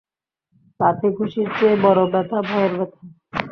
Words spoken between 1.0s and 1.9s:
ঘুষির চেয়ে